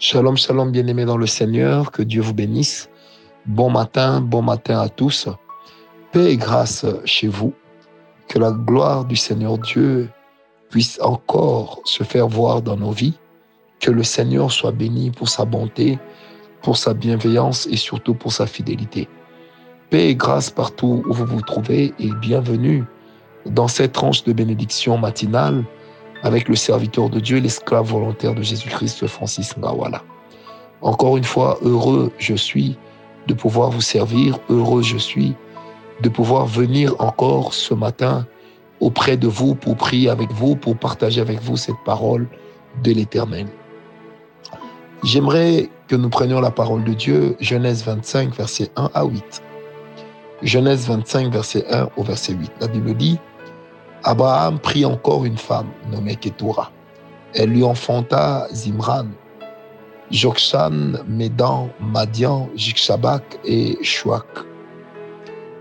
Shalom, 0.00 0.36
shalom, 0.36 0.70
bien-aimés 0.70 1.06
dans 1.06 1.16
le 1.16 1.26
Seigneur, 1.26 1.90
que 1.90 2.02
Dieu 2.02 2.22
vous 2.22 2.32
bénisse. 2.32 2.88
Bon 3.46 3.68
matin, 3.68 4.20
bon 4.20 4.42
matin 4.42 4.78
à 4.78 4.88
tous. 4.88 5.28
Paix 6.12 6.34
et 6.34 6.36
grâce 6.36 6.86
chez 7.04 7.26
vous. 7.26 7.52
Que 8.28 8.38
la 8.38 8.52
gloire 8.52 9.06
du 9.06 9.16
Seigneur 9.16 9.58
Dieu 9.58 10.08
puisse 10.70 11.00
encore 11.02 11.80
se 11.84 12.04
faire 12.04 12.28
voir 12.28 12.62
dans 12.62 12.76
nos 12.76 12.92
vies. 12.92 13.18
Que 13.80 13.90
le 13.90 14.04
Seigneur 14.04 14.52
soit 14.52 14.70
béni 14.70 15.10
pour 15.10 15.28
sa 15.28 15.44
bonté, 15.44 15.98
pour 16.62 16.76
sa 16.76 16.94
bienveillance 16.94 17.66
et 17.66 17.76
surtout 17.76 18.14
pour 18.14 18.32
sa 18.32 18.46
fidélité. 18.46 19.08
Paix 19.90 20.10
et 20.10 20.14
grâce 20.14 20.48
partout 20.48 21.02
où 21.08 21.12
vous 21.12 21.26
vous 21.26 21.42
trouvez 21.42 21.92
et 21.98 22.12
bienvenue 22.20 22.84
dans 23.46 23.66
cette 23.66 23.94
tranche 23.94 24.22
de 24.22 24.32
bénédiction 24.32 24.96
matinale 24.96 25.64
avec 26.22 26.48
le 26.48 26.56
serviteur 26.56 27.08
de 27.10 27.20
Dieu, 27.20 27.38
l'esclave 27.38 27.86
volontaire 27.86 28.34
de 28.34 28.42
Jésus-Christ, 28.42 29.06
Francis 29.06 29.56
Ngawala. 29.56 30.02
Encore 30.80 31.16
une 31.16 31.24
fois, 31.24 31.58
heureux 31.62 32.12
je 32.18 32.34
suis 32.34 32.76
de 33.26 33.34
pouvoir 33.34 33.70
vous 33.70 33.80
servir, 33.80 34.38
heureux 34.48 34.82
je 34.82 34.96
suis 34.96 35.34
de 36.00 36.08
pouvoir 36.08 36.46
venir 36.46 36.94
encore 36.98 37.52
ce 37.54 37.74
matin 37.74 38.26
auprès 38.80 39.16
de 39.16 39.26
vous 39.26 39.54
pour 39.54 39.76
prier 39.76 40.08
avec 40.08 40.30
vous, 40.32 40.54
pour 40.54 40.76
partager 40.76 41.20
avec 41.20 41.40
vous 41.40 41.56
cette 41.56 41.82
parole 41.84 42.28
de 42.82 42.92
l'Éternel. 42.92 43.46
J'aimerais 45.02 45.68
que 45.88 45.96
nous 45.96 46.08
prenions 46.08 46.40
la 46.40 46.50
parole 46.50 46.84
de 46.84 46.92
Dieu, 46.92 47.36
Genèse 47.40 47.84
25, 47.84 48.34
verset 48.34 48.70
1 48.76 48.90
à 48.94 49.04
8. 49.04 49.42
Genèse 50.42 50.86
25, 50.86 51.32
verset 51.32 51.64
1 51.70 51.88
au 51.96 52.02
verset 52.02 52.34
8. 52.34 52.52
La 52.60 52.68
Bible 52.68 52.94
dit, 52.94 53.18
Abraham 54.04 54.58
prit 54.58 54.84
encore 54.84 55.24
une 55.24 55.36
femme 55.36 55.68
nommée 55.90 56.16
Ketura. 56.16 56.70
Elle 57.34 57.50
lui 57.50 57.64
enfanta 57.64 58.46
Zimran, 58.52 59.06
Jokshan, 60.10 60.94
Médan, 61.06 61.68
Madian, 61.80 62.48
Jikshabak 62.54 63.38
et 63.44 63.76
Shuak. 63.82 64.24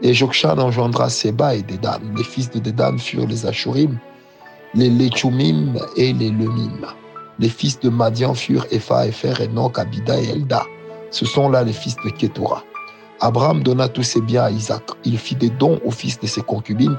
Et 0.02 0.14
Jokshan 0.14 0.58
engendra 0.60 1.10
Seba 1.10 1.56
et 1.56 1.64
Dedan. 1.64 2.00
Les 2.16 2.24
fils 2.24 2.50
de 2.50 2.60
Dedan 2.60 2.98
furent 2.98 3.28
les 3.28 3.46
Ashurim, 3.46 3.98
les 4.74 4.90
Lechumim 4.90 5.76
et 5.98 6.14
les 6.14 6.30
Lumim. 6.30 6.86
Les 7.40 7.50
fils 7.50 7.80
de 7.80 7.90
Madian 7.90 8.34
furent 8.34 8.66
Epha, 8.72 9.08
Efer, 9.08 9.34
Enoch, 9.44 9.78
Abida 9.78 10.20
et 10.20 10.30
Elda. 10.30 10.64
Ce 11.12 11.26
sont 11.26 11.50
là 11.50 11.64
les 11.64 11.74
fils 11.74 11.96
de 12.06 12.10
Ketura. 12.12 12.64
Abraham 13.20 13.64
donna 13.64 13.88
tous 13.88 14.04
ses 14.04 14.22
biens 14.22 14.44
à 14.44 14.52
Isaac. 14.52 14.84
Il 15.04 15.18
fit 15.18 15.36
des 15.36 15.50
dons 15.50 15.80
aux 15.84 15.92
fils 15.92 16.20
de 16.20 16.28
ses 16.28 16.42
concubines 16.42 16.98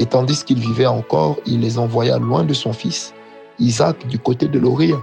et 0.00 0.06
tandis 0.06 0.42
qu'il 0.44 0.58
vivait 0.58 0.86
encore, 0.86 1.36
il 1.44 1.60
les 1.60 1.78
envoya 1.78 2.18
loin 2.18 2.42
de 2.42 2.54
son 2.54 2.72
fils, 2.72 3.12
Isaac, 3.58 4.06
du 4.08 4.18
côté 4.18 4.48
de 4.48 4.58
l'Orient, 4.58 5.02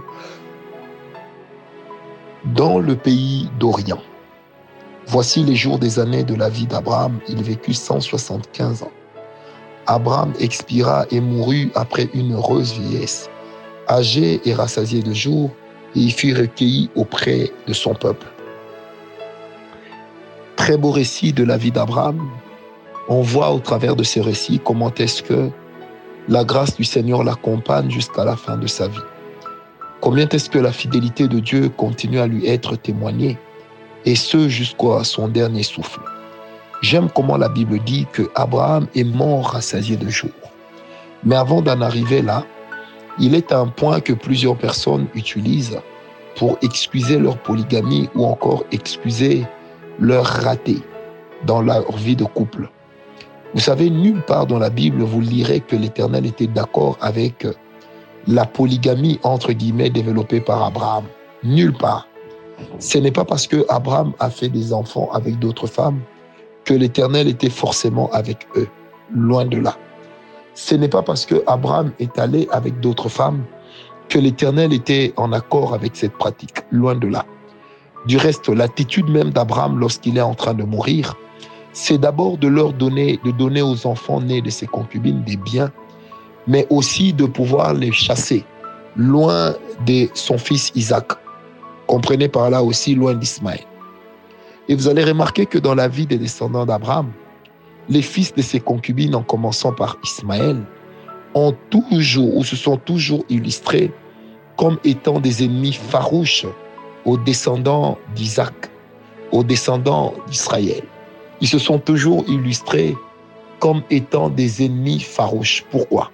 dans 2.46 2.80
le 2.80 2.96
pays 2.96 3.48
d'Orient. 3.60 4.02
Voici 5.06 5.44
les 5.44 5.54
jours 5.54 5.78
des 5.78 6.00
années 6.00 6.24
de 6.24 6.34
la 6.34 6.48
vie 6.48 6.66
d'Abraham. 6.66 7.20
Il 7.28 7.40
vécut 7.44 7.74
175 7.74 8.82
ans. 8.82 8.90
Abraham 9.86 10.32
expira 10.40 11.06
et 11.12 11.20
mourut 11.20 11.70
après 11.76 12.10
une 12.12 12.34
heureuse 12.34 12.72
vieillesse, 12.72 13.30
âgé 13.88 14.40
et 14.44 14.52
rassasié 14.52 15.00
de 15.00 15.14
jours, 15.14 15.50
et 15.94 16.00
il 16.00 16.12
fut 16.12 16.34
recueilli 16.34 16.90
auprès 16.96 17.52
de 17.68 17.72
son 17.72 17.94
peuple. 17.94 18.26
Très 20.56 20.76
beau 20.76 20.90
récit 20.90 21.32
de 21.32 21.44
la 21.44 21.56
vie 21.56 21.70
d'Abraham, 21.70 22.28
on 23.08 23.22
voit 23.22 23.50
au 23.50 23.58
travers 23.58 23.96
de 23.96 24.02
ces 24.02 24.20
récits 24.20 24.60
comment 24.62 24.92
est-ce 24.94 25.22
que 25.22 25.50
la 26.28 26.44
grâce 26.44 26.76
du 26.76 26.84
Seigneur 26.84 27.24
l'accompagne 27.24 27.90
jusqu'à 27.90 28.24
la 28.24 28.36
fin 28.36 28.56
de 28.56 28.66
sa 28.66 28.88
vie. 28.88 28.98
Combien 30.00 30.28
est-ce 30.28 30.50
que 30.50 30.58
la 30.58 30.72
fidélité 30.72 31.26
de 31.26 31.40
Dieu 31.40 31.70
continue 31.70 32.20
à 32.20 32.26
lui 32.26 32.46
être 32.46 32.76
témoignée, 32.76 33.38
et 34.04 34.14
ce 34.14 34.48
jusqu'à 34.48 35.04
son 35.04 35.28
dernier 35.28 35.62
souffle? 35.62 36.00
J'aime 36.82 37.08
comment 37.14 37.36
la 37.36 37.48
Bible 37.48 37.78
dit 37.80 38.06
que 38.12 38.22
Abraham 38.34 38.86
est 38.94 39.04
mort 39.04 39.50
rassasié 39.50 39.96
de 39.96 40.08
jours. 40.08 40.30
Mais 41.24 41.34
avant 41.34 41.62
d'en 41.62 41.80
arriver 41.80 42.22
là, 42.22 42.44
il 43.18 43.34
est 43.34 43.50
un 43.50 43.66
point 43.66 44.00
que 44.00 44.12
plusieurs 44.12 44.56
personnes 44.56 45.08
utilisent 45.14 45.80
pour 46.36 46.56
excuser 46.62 47.18
leur 47.18 47.36
polygamie 47.38 48.08
ou 48.14 48.24
encore 48.24 48.64
excuser 48.70 49.44
leur 49.98 50.24
raté 50.24 50.76
dans 51.44 51.62
leur 51.62 51.90
vie 51.96 52.14
de 52.14 52.24
couple. 52.24 52.70
Vous 53.54 53.60
savez, 53.60 53.88
nulle 53.88 54.22
part 54.22 54.46
dans 54.46 54.58
la 54.58 54.70
Bible, 54.70 55.02
vous 55.02 55.20
lirez 55.20 55.60
que 55.60 55.74
l'Éternel 55.74 56.26
était 56.26 56.46
d'accord 56.46 56.98
avec 57.00 57.46
la 58.26 58.44
polygamie, 58.44 59.18
entre 59.22 59.52
guillemets, 59.52 59.88
développée 59.88 60.40
par 60.40 60.62
Abraham. 60.62 61.04
Nulle 61.42 61.72
part. 61.72 62.06
Ce 62.78 62.98
n'est 62.98 63.12
pas 63.12 63.24
parce 63.24 63.46
que 63.46 63.64
Abraham 63.68 64.12
a 64.18 64.28
fait 64.28 64.48
des 64.48 64.72
enfants 64.72 65.08
avec 65.12 65.38
d'autres 65.38 65.66
femmes 65.66 66.00
que 66.64 66.74
l'Éternel 66.74 67.28
était 67.28 67.48
forcément 67.48 68.10
avec 68.12 68.46
eux. 68.56 68.68
Loin 69.10 69.46
de 69.46 69.58
là. 69.58 69.76
Ce 70.54 70.74
n'est 70.74 70.88
pas 70.88 71.02
parce 71.02 71.24
que 71.24 71.42
Abraham 71.46 71.92
est 71.98 72.18
allé 72.18 72.48
avec 72.50 72.80
d'autres 72.80 73.08
femmes 73.08 73.44
que 74.08 74.18
l'Éternel 74.18 74.72
était 74.74 75.14
en 75.16 75.32
accord 75.32 75.72
avec 75.72 75.96
cette 75.96 76.12
pratique. 76.18 76.64
Loin 76.70 76.96
de 76.96 77.06
là. 77.06 77.24
Du 78.06 78.18
reste, 78.18 78.48
l'attitude 78.48 79.08
même 79.08 79.30
d'Abraham 79.30 79.78
lorsqu'il 79.78 80.18
est 80.18 80.22
en 80.22 80.34
train 80.34 80.54
de 80.54 80.64
mourir, 80.64 81.14
c'est 81.80 81.98
d'abord 81.98 82.38
de 82.38 82.48
leur 82.48 82.72
donner, 82.72 83.20
de 83.24 83.30
donner 83.30 83.62
aux 83.62 83.86
enfants 83.86 84.20
nés 84.20 84.42
de 84.42 84.50
ses 84.50 84.66
concubines 84.66 85.22
des 85.22 85.36
biens, 85.36 85.70
mais 86.48 86.66
aussi 86.70 87.12
de 87.12 87.24
pouvoir 87.24 87.72
les 87.72 87.92
chasser 87.92 88.44
loin 88.96 89.54
de 89.86 90.08
son 90.12 90.38
fils 90.38 90.72
Isaac. 90.74 91.12
Comprenez 91.86 92.28
par 92.28 92.50
là 92.50 92.64
aussi 92.64 92.96
loin 92.96 93.14
d'Ismaël. 93.14 93.60
Et 94.68 94.74
vous 94.74 94.88
allez 94.88 95.04
remarquer 95.04 95.46
que 95.46 95.56
dans 95.56 95.76
la 95.76 95.86
vie 95.86 96.04
des 96.04 96.18
descendants 96.18 96.66
d'Abraham, 96.66 97.12
les 97.88 98.02
fils 98.02 98.34
de 98.34 98.42
ses 98.42 98.58
concubines, 98.58 99.14
en 99.14 99.22
commençant 99.22 99.72
par 99.72 99.98
Ismaël, 100.02 100.60
ont 101.34 101.54
toujours 101.70 102.36
ou 102.36 102.42
se 102.42 102.56
sont 102.56 102.76
toujours 102.76 103.24
illustrés 103.28 103.92
comme 104.56 104.78
étant 104.82 105.20
des 105.20 105.44
ennemis 105.44 105.74
farouches 105.74 106.44
aux 107.04 107.16
descendants 107.16 107.96
d'Isaac, 108.16 108.68
aux 109.30 109.44
descendants 109.44 110.12
d'Israël 110.28 110.82
ils 111.40 111.48
se 111.48 111.58
sont 111.58 111.78
toujours 111.78 112.24
illustrés 112.28 112.96
comme 113.60 113.82
étant 113.90 114.28
des 114.28 114.64
ennemis 114.64 115.00
farouches. 115.00 115.64
Pourquoi? 115.70 116.10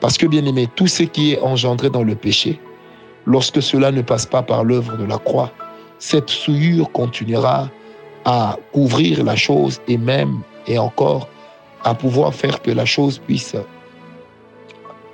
Parce 0.00 0.18
que, 0.18 0.26
bien 0.26 0.44
aimé, 0.44 0.68
tout 0.76 0.86
ce 0.86 1.02
qui 1.02 1.32
est 1.32 1.40
engendré 1.40 1.90
dans 1.90 2.02
le 2.02 2.14
péché, 2.14 2.60
lorsque 3.26 3.62
cela 3.62 3.90
ne 3.90 4.02
passe 4.02 4.26
pas 4.26 4.42
par 4.42 4.64
l'œuvre 4.64 4.96
de 4.96 5.04
la 5.04 5.18
croix, 5.18 5.50
cette 5.98 6.30
souillure 6.30 6.90
continuera 6.92 7.70
à 8.24 8.56
couvrir 8.72 9.24
la 9.24 9.36
chose 9.36 9.80
et 9.88 9.96
même 9.96 10.40
et 10.66 10.78
encore 10.78 11.28
à 11.84 11.94
pouvoir 11.94 12.34
faire 12.34 12.60
que 12.62 12.70
la 12.70 12.84
chose 12.84 13.18
puisse 13.18 13.54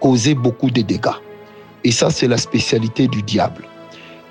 causer 0.01 0.35
beaucoup 0.35 0.71
de 0.71 0.83
dégâts. 0.83 1.21
Et 1.85 1.91
ça, 1.91 2.11
c'est 2.11 2.29
la 2.29 2.37
spécialité 2.37 3.09
du 3.09 3.23
diable. 3.23 3.65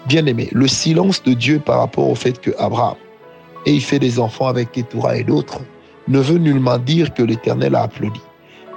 Bien 0.08 0.26
aimé, 0.26 0.48
le 0.52 0.68
silence 0.68 1.22
de 1.24 1.34
Dieu 1.34 1.60
par 1.60 1.80
rapport 1.80 2.10
au 2.10 2.16
fait 2.16 2.40
que 2.40 2.52
Abraham 2.58 2.96
et 3.66 3.74
il 3.74 3.82
fait 3.82 4.00
des 4.00 4.20
enfants 4.20 4.48
avec 4.48 4.72
Ketura 4.72 5.18
et 5.18 5.24
d'autres, 5.24 5.62
ne 6.08 6.20
veut 6.20 6.38
nullement 6.38 6.78
dire 6.78 7.14
que 7.14 7.24
l'Éternel 7.24 7.76
a 7.76 7.84
applaudi, 7.84 8.22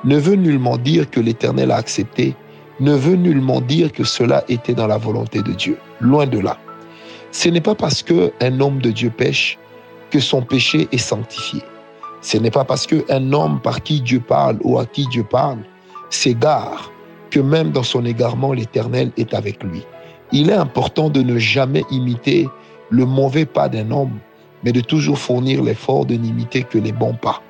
ne 0.05 0.17
veut 0.17 0.37
nullement 0.37 0.77
dire 0.77 1.09
que 1.11 1.21
l'Éternel 1.21 1.71
a 1.71 1.77
accepté, 1.77 2.35
ne 2.81 2.95
veut 2.95 3.17
nullement 3.17 3.61
dire 3.61 3.93
que 3.93 4.05
cela 4.05 4.45
était 4.49 4.75
dans 4.75 4.87
la 4.87 4.99
volonté 4.99 5.41
de 5.43 5.53
Dieu. 5.53 5.79
Loin 6.01 6.27
de 6.27 6.39
là. 6.39 6.59
Ce 7.31 7.49
n'est 7.49 7.61
pas 7.61 7.75
parce 7.75 8.03
qu'un 8.03 8.61
homme 8.61 8.81
de 8.81 8.91
Dieu 8.91 9.11
pêche 9.11 9.59
que 10.11 10.21
son 10.21 10.43
péché 10.43 10.89
est 10.93 10.99
sanctifié. 10.99 11.63
Ce 12.21 12.37
n'est 12.37 12.51
pas 12.51 12.65
parce 12.65 12.87
qu'un 12.87 13.33
homme 13.33 13.61
par 13.61 13.83
qui 13.83 14.01
Dieu 14.01 14.21
parle 14.21 14.59
ou 14.63 14.79
à 14.79 14.87
qui 14.87 15.07
Dieu 15.07 15.25
parle 15.25 15.59
s'égare 16.11 16.93
que 17.31 17.41
même 17.41 17.71
dans 17.71 17.83
son 17.83 18.05
égarement, 18.05 18.53
l'Éternel 18.53 19.11
est 19.17 19.33
avec 19.33 19.63
lui. 19.63 19.83
Il 20.33 20.51
est 20.51 20.55
important 20.55 21.09
de 21.09 21.23
ne 21.23 21.39
jamais 21.39 21.83
imiter 21.91 22.49
le 22.91 23.07
mauvais 23.07 23.47
pas 23.47 23.69
d'un 23.69 23.91
homme, 23.91 24.19
mais 24.65 24.73
de 24.73 24.81
toujours 24.81 25.19
fournir 25.19 25.63
l'effort 25.63 26.07
de 26.07 26.15
n'imiter 26.15 26.63
que 26.63 26.79
les 26.79 26.93
bons 26.93 27.15
pas. 27.15 27.43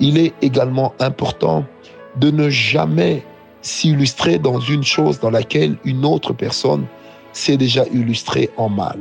Il 0.00 0.18
est 0.18 0.34
également 0.42 0.92
important 1.00 1.64
de 2.16 2.30
ne 2.30 2.48
jamais 2.48 3.22
s'illustrer 3.62 4.38
dans 4.38 4.60
une 4.60 4.84
chose 4.84 5.20
dans 5.20 5.30
laquelle 5.30 5.76
une 5.84 6.04
autre 6.04 6.32
personne 6.32 6.86
s'est 7.32 7.56
déjà 7.56 7.84
illustrée 7.92 8.50
en 8.56 8.68
mal. 8.68 8.98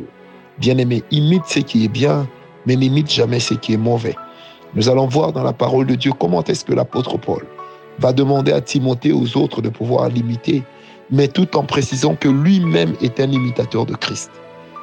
Bien-aimé, 0.57 1.03
imite 1.11 1.45
ce 1.47 1.59
qui 1.59 1.85
est 1.85 1.89
bien, 1.89 2.27
mais 2.65 2.75
n'imite 2.75 3.11
jamais 3.11 3.39
ce 3.39 3.53
qui 3.53 3.73
est 3.73 3.77
mauvais. 3.77 4.15
Nous 4.73 4.89
allons 4.89 5.07
voir 5.07 5.31
dans 5.31 5.43
la 5.43 5.53
parole 5.53 5.85
de 5.85 5.95
Dieu 5.95 6.11
comment 6.17 6.43
est-ce 6.43 6.65
que 6.65 6.73
l'apôtre 6.73 7.17
Paul 7.17 7.45
va 7.99 8.11
demander 8.11 8.51
à 8.51 8.61
Timothée 8.61 9.13
aux 9.13 9.37
autres 9.37 9.61
de 9.61 9.69
pouvoir 9.69 10.09
l'imiter, 10.09 10.63
mais 11.11 11.27
tout 11.27 11.55
en 11.55 11.63
précisant 11.63 12.15
que 12.15 12.27
lui-même 12.27 12.93
est 13.01 13.19
un 13.19 13.31
imitateur 13.31 13.85
de 13.85 13.95
Christ. 13.95 14.31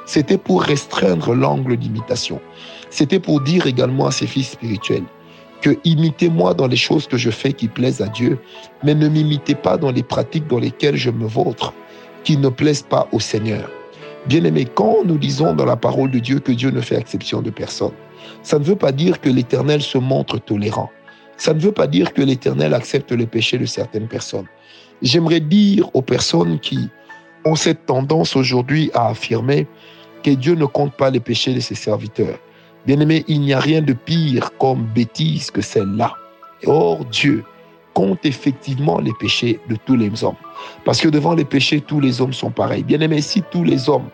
C'était 0.05 0.37
pour 0.37 0.63
restreindre 0.63 1.33
l'angle 1.33 1.77
d'imitation. 1.77 2.41
C'était 2.89 3.19
pour 3.19 3.41
dire 3.41 3.67
également 3.67 4.07
à 4.07 4.11
ses 4.11 4.27
fils 4.27 4.51
spirituels 4.51 5.05
que 5.63 5.77
imitez-moi 5.85 6.53
dans 6.53 6.67
les 6.67 6.75
choses 6.75 7.07
que 7.07 7.15
je 7.15 7.29
fais 7.29 7.53
qui 7.53 7.69
plaisent 7.69 8.01
à 8.01 8.09
Dieu, 8.09 8.37
mais 8.83 8.93
ne 8.93 9.07
m'imitez 9.07 9.55
pas 9.55 9.77
dans 9.77 9.91
les 9.91 10.03
pratiques 10.03 10.47
dans 10.47 10.59
lesquelles 10.59 10.97
je 10.97 11.09
me 11.09 11.25
vautre, 11.25 11.73
qui 12.25 12.35
ne 12.35 12.49
plaisent 12.49 12.83
pas 12.83 13.07
au 13.13 13.19
Seigneur. 13.21 13.69
Bien-aimé, 14.27 14.65
quand 14.65 15.05
nous 15.05 15.17
disons 15.17 15.53
dans 15.53 15.65
la 15.65 15.77
parole 15.77 16.11
de 16.11 16.19
Dieu 16.19 16.39
que 16.39 16.51
Dieu 16.51 16.69
ne 16.69 16.81
fait 16.81 16.97
exception 16.97 17.41
de 17.41 17.49
personne, 17.49 17.93
ça 18.41 18.59
ne 18.59 18.63
veut 18.63 18.75
pas 18.75 18.91
dire 18.91 19.21
que 19.21 19.29
l'Éternel 19.29 19.81
se 19.81 19.97
montre 19.97 20.37
tolérant. 20.37 20.91
Ça 21.37 21.53
ne 21.53 21.59
veut 21.59 21.71
pas 21.71 21.87
dire 21.87 22.13
que 22.13 22.21
l'Éternel 22.21 22.73
accepte 22.73 23.11
les 23.13 23.25
péchés 23.25 23.57
de 23.57 23.65
certaines 23.65 24.07
personnes. 24.07 24.47
J'aimerais 25.01 25.39
dire 25.39 25.89
aux 25.93 26.01
personnes 26.01 26.59
qui 26.59 26.89
ont 27.45 27.55
cette 27.55 27.85
tendance 27.85 28.35
aujourd'hui 28.35 28.91
à 28.93 29.09
affirmer 29.09 29.67
que 30.23 30.31
Dieu 30.31 30.55
ne 30.55 30.65
compte 30.65 30.93
pas 30.93 31.09
les 31.09 31.19
péchés 31.19 31.53
de 31.53 31.59
ses 31.59 31.75
serviteurs. 31.75 32.39
Bien-aimé, 32.85 33.23
il 33.27 33.41
n'y 33.41 33.53
a 33.53 33.59
rien 33.59 33.81
de 33.81 33.93
pire 33.93 34.51
comme 34.57 34.83
bêtise 34.93 35.51
que 35.51 35.61
celle-là. 35.61 36.13
Or, 36.65 37.05
Dieu 37.05 37.43
compte 37.93 38.25
effectivement 38.25 38.99
les 38.99 39.13
péchés 39.19 39.59
de 39.69 39.75
tous 39.85 39.95
les 39.95 40.23
hommes. 40.23 40.35
Parce 40.83 40.99
que 40.99 41.09
devant 41.09 41.35
les 41.35 41.45
péchés, 41.45 41.81
tous 41.81 41.99
les 41.99 42.21
hommes 42.21 42.33
sont 42.33 42.51
pareils. 42.51 42.83
Bien-aimé, 42.83 43.21
si 43.21 43.43
tous 43.51 43.63
les 43.63 43.89
hommes 43.89 44.09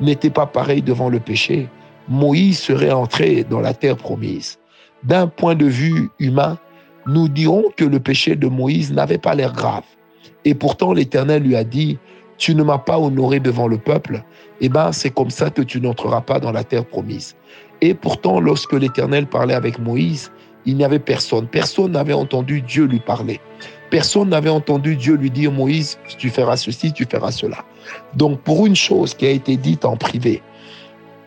n'étaient 0.00 0.30
pas 0.30 0.46
pareils 0.46 0.82
devant 0.82 1.08
le 1.08 1.20
péché, 1.20 1.68
Moïse 2.08 2.60
serait 2.60 2.92
entré 2.92 3.44
dans 3.44 3.60
la 3.60 3.74
terre 3.74 3.96
promise. 3.96 4.58
D'un 5.02 5.26
point 5.26 5.54
de 5.54 5.66
vue 5.66 6.08
humain, 6.18 6.58
nous 7.06 7.28
dirons 7.28 7.64
que 7.76 7.84
le 7.84 8.00
péché 8.00 8.36
de 8.36 8.46
Moïse 8.46 8.92
n'avait 8.92 9.18
pas 9.18 9.34
l'air 9.34 9.52
grave. 9.52 9.84
Et 10.44 10.54
pourtant, 10.54 10.92
l'Éternel 10.92 11.42
lui 11.42 11.56
a 11.56 11.64
dit, 11.64 11.98
tu 12.38 12.54
ne 12.54 12.62
m'as 12.62 12.78
pas 12.78 12.98
honoré 12.98 13.40
devant 13.40 13.68
le 13.68 13.78
peuple, 13.78 14.22
eh 14.60 14.68
bien, 14.68 14.92
c'est 14.92 15.10
comme 15.10 15.30
ça 15.30 15.50
que 15.50 15.62
tu 15.62 15.80
n'entreras 15.80 16.20
pas 16.20 16.40
dans 16.40 16.52
la 16.52 16.64
terre 16.64 16.84
promise. 16.84 17.36
Et 17.80 17.94
pourtant, 17.94 18.40
lorsque 18.40 18.72
l'Éternel 18.72 19.26
parlait 19.26 19.54
avec 19.54 19.78
Moïse, 19.78 20.30
il 20.64 20.76
n'y 20.76 20.84
avait 20.84 20.98
personne. 20.98 21.46
Personne 21.46 21.92
n'avait 21.92 22.12
entendu 22.12 22.60
Dieu 22.60 22.84
lui 22.84 22.98
parler. 22.98 23.40
Personne 23.90 24.30
n'avait 24.30 24.50
entendu 24.50 24.96
Dieu 24.96 25.14
lui 25.14 25.30
dire, 25.30 25.52
Moïse, 25.52 25.98
tu 26.18 26.28
feras 26.28 26.56
ceci, 26.56 26.92
tu 26.92 27.04
feras 27.04 27.30
cela. 27.30 27.64
Donc, 28.14 28.40
pour 28.40 28.66
une 28.66 28.74
chose 28.74 29.14
qui 29.14 29.26
a 29.26 29.30
été 29.30 29.56
dite 29.56 29.84
en 29.84 29.96
privé, 29.96 30.42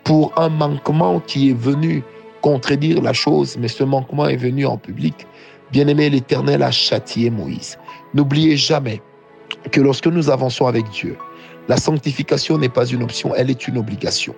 pour 0.03 0.33
un 0.37 0.49
manquement 0.49 1.19
qui 1.19 1.51
est 1.51 1.57
venu 1.57 2.03
contredire 2.41 3.01
la 3.01 3.13
chose, 3.13 3.57
mais 3.59 3.67
ce 3.67 3.83
manquement 3.83 4.27
est 4.27 4.37
venu 4.37 4.65
en 4.65 4.77
public, 4.77 5.27
bien 5.71 5.87
aimé, 5.87 6.09
l'Éternel 6.09 6.63
a 6.63 6.71
châtié 6.71 7.29
Moïse. 7.29 7.77
N'oubliez 8.13 8.57
jamais 8.57 9.01
que 9.71 9.81
lorsque 9.81 10.07
nous 10.07 10.29
avançons 10.29 10.67
avec 10.67 10.89
Dieu, 10.89 11.17
la 11.67 11.77
sanctification 11.77 12.57
n'est 12.57 12.69
pas 12.69 12.85
une 12.85 13.03
option, 13.03 13.35
elle 13.35 13.51
est 13.51 13.67
une 13.67 13.77
obligation. 13.77 14.33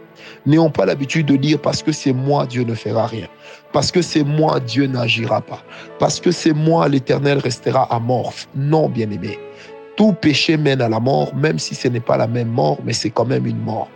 N'ayons 0.45 0.69
pas 0.69 0.85
l'habitude 0.85 1.27
de 1.27 1.37
dire 1.37 1.61
parce 1.61 1.81
que 1.81 1.93
c'est 1.93 2.11
moi, 2.11 2.45
Dieu 2.45 2.63
ne 2.63 2.73
fera 2.73 3.07
rien. 3.07 3.27
Parce 3.71 3.89
que 3.89 4.01
c'est 4.01 4.25
moi, 4.25 4.59
Dieu 4.59 4.85
n'agira 4.85 5.39
pas. 5.39 5.63
Parce 5.97 6.19
que 6.19 6.31
c'est 6.31 6.53
moi, 6.53 6.89
l'Éternel 6.89 7.37
restera 7.37 7.83
amorphe. 7.93 8.49
Non, 8.53 8.89
bien-aimé. 8.89 9.39
Tout 9.95 10.11
péché 10.11 10.57
mène 10.57 10.81
à 10.81 10.89
la 10.89 10.99
mort, 10.99 11.33
même 11.33 11.57
si 11.57 11.73
ce 11.73 11.87
n'est 11.87 12.01
pas 12.01 12.17
la 12.17 12.27
même 12.27 12.49
mort, 12.49 12.79
mais 12.83 12.91
c'est 12.91 13.11
quand 13.11 13.25
même 13.25 13.45
une 13.45 13.61
mort. 13.61 13.87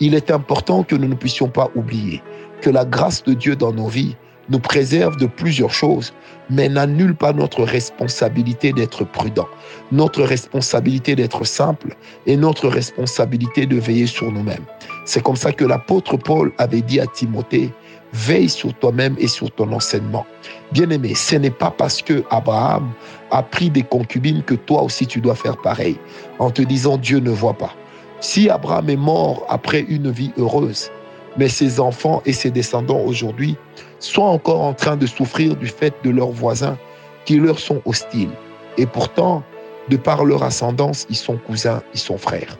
Il 0.00 0.14
est 0.14 0.32
important 0.32 0.82
que 0.82 0.96
nous 0.96 1.06
ne 1.06 1.14
puissions 1.14 1.48
pas 1.48 1.70
oublier 1.76 2.20
que 2.62 2.70
la 2.70 2.84
grâce 2.84 3.22
de 3.22 3.34
Dieu 3.34 3.54
dans 3.54 3.72
nos 3.72 3.86
vies 3.86 4.16
nous 4.48 4.58
préserve 4.58 5.16
de 5.16 5.26
plusieurs 5.26 5.72
choses, 5.72 6.12
mais 6.50 6.68
n'annule 6.68 7.14
pas 7.14 7.32
notre 7.32 7.62
responsabilité 7.62 8.72
d'être 8.72 9.04
prudent, 9.04 9.48
notre 9.90 10.22
responsabilité 10.22 11.14
d'être 11.14 11.44
simple 11.44 11.96
et 12.26 12.36
notre 12.36 12.68
responsabilité 12.68 13.66
de 13.66 13.78
veiller 13.78 14.06
sur 14.06 14.30
nous-mêmes. 14.30 14.64
C'est 15.04 15.22
comme 15.22 15.36
ça 15.36 15.52
que 15.52 15.64
l'apôtre 15.64 16.16
Paul 16.16 16.52
avait 16.58 16.82
dit 16.82 17.00
à 17.00 17.06
Timothée, 17.06 17.72
veille 18.12 18.48
sur 18.48 18.74
toi-même 18.74 19.16
et 19.18 19.28
sur 19.28 19.50
ton 19.50 19.72
enseignement. 19.72 20.26
Bien-aimé, 20.72 21.14
ce 21.14 21.36
n'est 21.36 21.50
pas 21.50 21.70
parce 21.70 22.02
que 22.02 22.24
Abraham 22.30 22.90
a 23.30 23.42
pris 23.42 23.70
des 23.70 23.82
concubines 23.82 24.42
que 24.42 24.54
toi 24.54 24.82
aussi 24.82 25.06
tu 25.06 25.20
dois 25.20 25.34
faire 25.34 25.56
pareil, 25.56 25.96
en 26.38 26.50
te 26.50 26.62
disant 26.62 26.98
Dieu 26.98 27.18
ne 27.18 27.30
voit 27.30 27.54
pas. 27.54 27.74
Si 28.20 28.48
Abraham 28.48 28.90
est 28.90 28.96
mort 28.96 29.44
après 29.48 29.80
une 29.80 30.10
vie 30.10 30.32
heureuse, 30.36 30.90
mais 31.36 31.48
ses 31.48 31.80
enfants 31.80 32.22
et 32.26 32.32
ses 32.32 32.50
descendants 32.50 33.00
aujourd'hui 33.00 33.56
sont 33.98 34.22
encore 34.22 34.60
en 34.60 34.74
train 34.74 34.96
de 34.96 35.06
souffrir 35.06 35.56
du 35.56 35.66
fait 35.66 35.94
de 36.04 36.10
leurs 36.10 36.30
voisins 36.30 36.78
qui 37.24 37.36
leur 37.38 37.58
sont 37.58 37.80
hostiles. 37.84 38.32
Et 38.78 38.86
pourtant, 38.86 39.42
de 39.88 39.96
par 39.96 40.24
leur 40.24 40.42
ascendance, 40.42 41.06
ils 41.10 41.16
sont 41.16 41.36
cousins, 41.36 41.82
ils 41.94 42.00
sont 42.00 42.18
frères. 42.18 42.58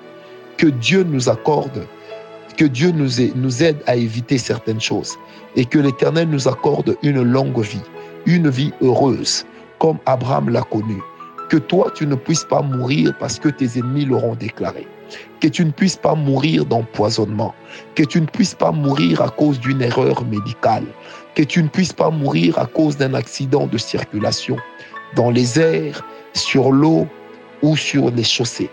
Que 0.56 0.66
Dieu 0.66 1.02
nous 1.02 1.28
accorde, 1.28 1.86
que 2.56 2.64
Dieu 2.64 2.90
nous, 2.90 3.08
nous 3.34 3.62
aide 3.62 3.78
à 3.86 3.96
éviter 3.96 4.38
certaines 4.38 4.80
choses 4.80 5.16
et 5.56 5.64
que 5.64 5.78
l'Éternel 5.78 6.28
nous 6.28 6.48
accorde 6.48 6.96
une 7.02 7.22
longue 7.22 7.60
vie, 7.60 7.82
une 8.26 8.48
vie 8.48 8.72
heureuse, 8.82 9.44
comme 9.78 9.98
Abraham 10.06 10.48
l'a 10.50 10.62
connu. 10.62 11.00
Que 11.48 11.56
toi, 11.56 11.90
tu 11.94 12.06
ne 12.06 12.14
puisses 12.14 12.44
pas 12.44 12.62
mourir 12.62 13.12
parce 13.18 13.38
que 13.38 13.48
tes 13.48 13.78
ennemis 13.78 14.04
l'auront 14.04 14.34
déclaré 14.34 14.86
que 15.40 15.48
tu 15.48 15.64
ne 15.64 15.70
puisses 15.70 15.96
pas 15.96 16.14
mourir 16.14 16.64
d'empoisonnement, 16.64 17.54
que 17.94 18.02
tu 18.02 18.20
ne 18.20 18.26
puisses 18.26 18.54
pas 18.54 18.72
mourir 18.72 19.20
à 19.20 19.28
cause 19.28 19.58
d'une 19.60 19.82
erreur 19.82 20.24
médicale, 20.24 20.84
que 21.34 21.42
tu 21.42 21.62
ne 21.62 21.68
puisses 21.68 21.92
pas 21.92 22.10
mourir 22.10 22.58
à 22.58 22.66
cause 22.66 22.96
d'un 22.96 23.14
accident 23.14 23.66
de 23.66 23.78
circulation 23.78 24.56
dans 25.16 25.30
les 25.30 25.58
airs, 25.58 26.02
sur 26.34 26.72
l'eau 26.72 27.06
ou 27.62 27.76
sur 27.76 28.10
les 28.10 28.24
chaussées, 28.24 28.70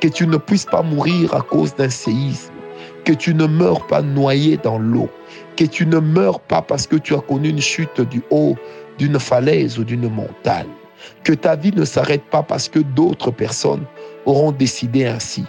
que 0.00 0.08
tu 0.08 0.26
ne 0.26 0.36
puisses 0.36 0.64
pas 0.64 0.82
mourir 0.82 1.34
à 1.34 1.40
cause 1.40 1.74
d'un 1.74 1.90
séisme, 1.90 2.52
que 3.04 3.12
tu 3.12 3.34
ne 3.34 3.46
meurs 3.46 3.86
pas 3.86 4.02
noyé 4.02 4.56
dans 4.56 4.78
l'eau, 4.78 5.08
que 5.56 5.64
tu 5.64 5.86
ne 5.86 5.98
meurs 5.98 6.40
pas 6.40 6.62
parce 6.62 6.86
que 6.86 6.96
tu 6.96 7.14
as 7.14 7.20
connu 7.20 7.48
une 7.48 7.60
chute 7.60 8.00
du 8.00 8.22
haut 8.30 8.56
d'une 8.98 9.18
falaise 9.18 9.78
ou 9.78 9.84
d'une 9.84 10.08
montagne, 10.08 10.66
que 11.22 11.32
ta 11.32 11.54
vie 11.56 11.72
ne 11.74 11.84
s'arrête 11.84 12.24
pas 12.24 12.42
parce 12.42 12.68
que 12.68 12.80
d'autres 12.80 13.30
personnes 13.30 13.84
auront 14.24 14.52
décidé 14.52 15.06
ainsi, 15.06 15.44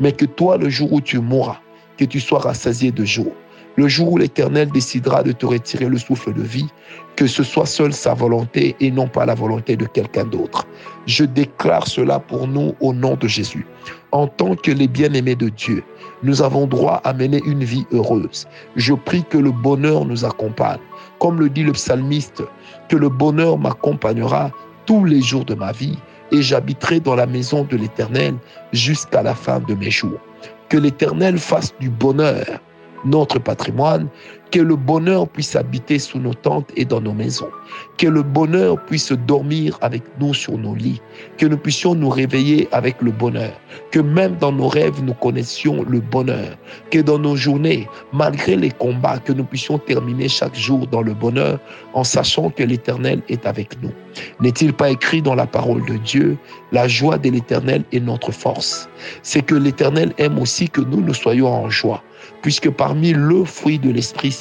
mais 0.00 0.12
que 0.12 0.24
toi, 0.24 0.56
le 0.56 0.68
jour 0.68 0.92
où 0.92 1.00
tu 1.00 1.20
mourras, 1.20 1.60
que 1.98 2.04
tu 2.04 2.18
sois 2.18 2.40
rassasié 2.40 2.90
de 2.90 3.04
jour. 3.04 3.32
Le 3.76 3.86
jour 3.86 4.12
où 4.12 4.18
l'Éternel 4.18 4.70
décidera 4.70 5.22
de 5.22 5.32
te 5.32 5.46
retirer 5.46 5.86
le 5.86 5.96
souffle 5.96 6.34
de 6.34 6.42
vie, 6.42 6.66
que 7.14 7.26
ce 7.26 7.42
soit 7.42 7.66
seule 7.66 7.92
sa 7.92 8.14
volonté 8.14 8.74
et 8.80 8.90
non 8.90 9.06
pas 9.06 9.24
la 9.24 9.34
volonté 9.34 9.76
de 9.76 9.86
quelqu'un 9.86 10.24
d'autre. 10.24 10.66
Je 11.06 11.24
déclare 11.24 11.86
cela 11.86 12.18
pour 12.18 12.48
nous 12.48 12.74
au 12.80 12.92
nom 12.92 13.14
de 13.14 13.28
Jésus. 13.28 13.66
En 14.10 14.26
tant 14.26 14.56
que 14.56 14.72
les 14.72 14.88
bien-aimés 14.88 15.36
de 15.36 15.50
Dieu, 15.50 15.84
nous 16.22 16.42
avons 16.42 16.66
droit 16.66 17.00
à 17.04 17.12
mener 17.12 17.40
une 17.46 17.62
vie 17.62 17.86
heureuse. 17.92 18.46
Je 18.76 18.92
prie 18.92 19.24
que 19.30 19.38
le 19.38 19.52
bonheur 19.52 20.04
nous 20.04 20.24
accompagne. 20.24 20.80
Comme 21.20 21.38
le 21.38 21.48
dit 21.48 21.62
le 21.62 21.72
psalmiste, 21.72 22.42
que 22.88 22.96
le 22.96 23.08
bonheur 23.08 23.56
m'accompagnera 23.56 24.50
tous 24.84 25.04
les 25.04 25.22
jours 25.22 25.44
de 25.44 25.54
ma 25.54 25.72
vie 25.72 25.98
et 26.32 26.42
j'habiterai 26.42 27.00
dans 27.00 27.14
la 27.14 27.26
maison 27.26 27.64
de 27.64 27.76
l'Éternel 27.76 28.34
jusqu'à 28.72 29.22
la 29.22 29.34
fin 29.34 29.60
de 29.60 29.74
mes 29.74 29.90
jours. 29.90 30.20
Que 30.68 30.76
l'Éternel 30.76 31.38
fasse 31.38 31.74
du 31.80 31.90
bonheur 31.90 32.60
notre 33.04 33.38
patrimoine, 33.38 34.08
que 34.50 34.60
le 34.60 34.76
bonheur 34.76 35.28
puisse 35.28 35.54
habiter 35.54 35.98
sous 35.98 36.18
nos 36.18 36.34
tentes 36.34 36.70
et 36.76 36.84
dans 36.84 37.00
nos 37.00 37.12
maisons, 37.12 37.50
que 37.98 38.06
le 38.06 38.22
bonheur 38.22 38.84
puisse 38.84 39.12
dormir 39.12 39.78
avec 39.80 40.02
nous 40.18 40.34
sur 40.34 40.58
nos 40.58 40.74
lits, 40.74 41.00
que 41.38 41.46
nous 41.46 41.56
puissions 41.56 41.94
nous 41.94 42.08
réveiller 42.08 42.68
avec 42.72 43.00
le 43.00 43.12
bonheur, 43.12 43.52
que 43.92 44.00
même 44.00 44.36
dans 44.36 44.52
nos 44.52 44.68
rêves 44.68 45.02
nous 45.02 45.14
connaissions 45.14 45.84
le 45.88 46.00
bonheur, 46.00 46.56
que 46.90 46.98
dans 46.98 47.18
nos 47.18 47.36
journées, 47.36 47.88
malgré 48.12 48.56
les 48.56 48.70
combats, 48.70 49.18
que 49.18 49.32
nous 49.32 49.44
puissions 49.44 49.78
terminer 49.78 50.28
chaque 50.28 50.56
jour 50.56 50.86
dans 50.86 51.02
le 51.02 51.14
bonheur 51.14 51.58
en 51.94 52.04
sachant 52.04 52.50
que 52.50 52.62
l'Éternel 52.62 53.22
est 53.28 53.46
avec 53.46 53.80
nous. 53.82 53.92
N'est-il 54.40 54.72
pas 54.72 54.90
écrit 54.90 55.22
dans 55.22 55.34
la 55.34 55.46
parole 55.46 55.84
de 55.86 55.96
Dieu, 55.96 56.36
la 56.72 56.88
joie 56.88 57.18
de 57.18 57.30
l'Éternel 57.30 57.84
est 57.92 58.00
notre 58.00 58.32
force. 58.32 58.88
C'est 59.22 59.42
que 59.42 59.54
l'Éternel 59.54 60.12
aime 60.18 60.38
aussi 60.38 60.68
que 60.68 60.80
nous 60.80 61.00
nous 61.00 61.14
soyons 61.14 61.48
en 61.48 61.70
joie 61.70 62.02
puisque 62.42 62.70
parmi 62.70 63.12
le 63.12 63.44
fruit 63.44 63.78
de 63.78 63.90
l'esprit 63.90 64.32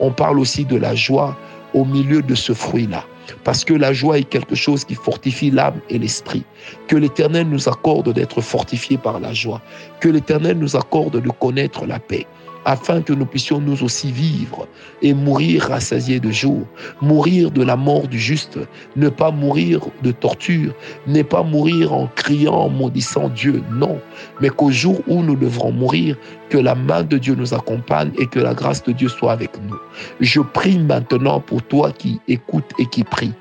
on 0.00 0.10
parle 0.10 0.38
aussi 0.38 0.64
de 0.64 0.76
la 0.76 0.94
joie 0.94 1.36
au 1.72 1.84
milieu 1.84 2.22
de 2.22 2.34
ce 2.34 2.52
fruit-là. 2.52 3.04
Parce 3.42 3.64
que 3.64 3.74
la 3.74 3.92
joie 3.92 4.18
est 4.18 4.28
quelque 4.28 4.54
chose 4.54 4.84
qui 4.84 4.94
fortifie 4.94 5.50
l'âme 5.50 5.80
et 5.88 5.98
l'esprit. 5.98 6.44
Que 6.88 6.96
l'Éternel 6.96 7.48
nous 7.48 7.68
accorde 7.68 8.12
d'être 8.12 8.40
fortifiés 8.40 8.98
par 8.98 9.18
la 9.18 9.32
joie. 9.32 9.62
Que 10.00 10.08
l'Éternel 10.08 10.58
nous 10.58 10.76
accorde 10.76 11.20
de 11.20 11.30
connaître 11.30 11.86
la 11.86 11.98
paix 11.98 12.26
afin 12.64 13.02
que 13.02 13.12
nous 13.12 13.26
puissions 13.26 13.60
nous 13.60 13.82
aussi 13.82 14.10
vivre 14.12 14.66
et 15.02 15.14
mourir 15.14 15.64
rassasiés 15.64 16.20
de 16.20 16.30
jour, 16.30 16.62
mourir 17.00 17.50
de 17.50 17.62
la 17.62 17.76
mort 17.76 18.08
du 18.08 18.18
juste, 18.18 18.58
ne 18.96 19.08
pas 19.08 19.30
mourir 19.30 19.80
de 20.02 20.12
torture, 20.12 20.74
ne 21.06 21.22
pas 21.22 21.42
mourir 21.42 21.92
en 21.92 22.08
criant, 22.14 22.54
en 22.54 22.68
maudissant 22.68 23.28
Dieu, 23.28 23.62
non, 23.72 24.00
mais 24.40 24.50
qu'au 24.50 24.70
jour 24.70 25.00
où 25.06 25.22
nous 25.22 25.36
devrons 25.36 25.72
mourir, 25.72 26.16
que 26.50 26.58
la 26.58 26.74
main 26.74 27.02
de 27.02 27.18
Dieu 27.18 27.34
nous 27.34 27.54
accompagne 27.54 28.12
et 28.18 28.26
que 28.26 28.38
la 28.38 28.54
grâce 28.54 28.82
de 28.84 28.92
Dieu 28.92 29.08
soit 29.08 29.32
avec 29.32 29.50
nous. 29.62 29.76
Je 30.20 30.40
prie 30.40 30.78
maintenant 30.78 31.40
pour 31.40 31.62
toi 31.62 31.90
qui 31.92 32.20
écoutes 32.28 32.70
et 32.78 32.86
qui 32.86 33.04
prie 33.04 33.32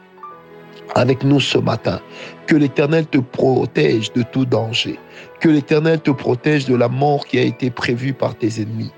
avec 0.95 1.23
nous 1.23 1.39
ce 1.39 1.57
matin. 1.57 1.99
Que 2.47 2.55
l'Éternel 2.55 3.05
te 3.07 3.17
protège 3.17 4.11
de 4.13 4.23
tout 4.23 4.45
danger. 4.45 4.99
Que 5.39 5.49
l'Éternel 5.49 6.01
te 6.01 6.11
protège 6.11 6.65
de 6.65 6.75
la 6.75 6.89
mort 6.89 7.25
qui 7.25 7.39
a 7.39 7.43
été 7.43 7.69
prévue 7.69 8.13
par 8.13 8.35
tes 8.35 8.61
ennemis. 8.61 8.91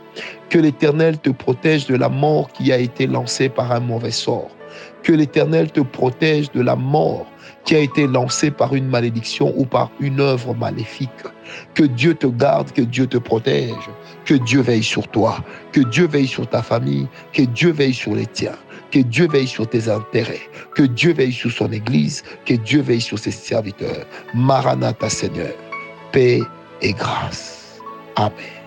Que 0.50 0.60
l'Éternel 0.60 1.17
te 1.19 1.29
protège 1.29 1.88
de 1.88 1.95
la 1.95 2.10
mort 2.10 2.51
qui 2.51 2.72
a 2.72 2.77
été 2.77 3.07
lancée 3.07 3.50
par 3.50 3.72
un 3.72 3.79
mauvais 3.79 4.12
sort. 4.12 4.50
Que 5.03 5.13
l'Éternel 5.13 5.72
te 5.72 5.81
protège 5.81 6.51
de 6.51 6.62
la 6.62 6.75
mort 6.75 7.27
qui 7.65 7.75
a 7.75 7.79
été 7.79 8.07
lancée 8.07 8.51
par 8.51 8.75
une 8.75 8.88
malédiction 8.88 9.53
ou 9.57 9.65
par 9.65 9.91
une 10.00 10.19
œuvre 10.19 10.53
maléfique. 10.53 11.10
Que 11.74 11.84
Dieu 11.84 12.13
te 12.13 12.27
garde, 12.27 12.72
que 12.72 12.81
Dieu 12.81 13.07
te 13.07 13.17
protège, 13.17 13.89
que 14.24 14.36
Dieu 14.36 14.62
veille 14.62 14.84
sur 14.84 15.07
toi, 15.07 15.38
que 15.72 15.81
Dieu 15.81 16.07
veille 16.07 16.27
sur 16.27 16.48
ta 16.48 16.62
famille, 16.62 17.07
que 17.34 17.41
Dieu 17.41 17.72
veille 17.72 17.93
sur 17.93 18.15
les 18.15 18.27
tiens, 18.27 18.57
que 18.91 19.00
Dieu 19.00 19.27
veille 19.27 19.48
sur 19.48 19.67
tes 19.67 19.89
intérêts, 19.89 20.48
que 20.75 20.84
Dieu 20.84 21.13
veille 21.13 21.34
sur 21.34 21.51
son 21.51 21.72
Église, 21.72 22.24
que 22.45 22.53
Dieu 22.53 22.81
veille 22.81 23.01
sur 23.01 23.19
ses 23.19 23.31
serviteurs. 23.31 24.05
Maranatha 24.34 25.10
Seigneur, 25.10 25.53
paix 26.12 26.41
et 26.81 26.93
grâce. 26.93 27.81
Amen. 28.15 28.64